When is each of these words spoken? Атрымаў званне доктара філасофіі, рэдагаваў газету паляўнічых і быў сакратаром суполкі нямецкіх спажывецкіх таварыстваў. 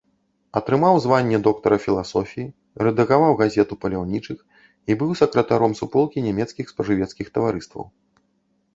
Атрымаў 0.59 0.95
званне 1.03 1.39
доктара 1.47 1.77
філасофіі, 1.83 2.47
рэдагаваў 2.87 3.37
газету 3.43 3.73
паляўнічых 3.85 4.39
і 4.67 4.91
быў 5.05 5.11
сакратаром 5.23 5.71
суполкі 5.85 6.27
нямецкіх 6.31 6.65
спажывецкіх 6.77 7.27
таварыстваў. 7.39 7.85